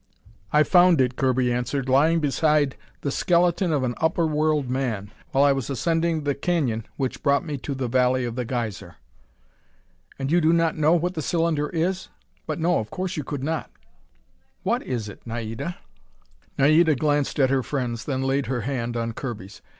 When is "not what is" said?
13.43-15.07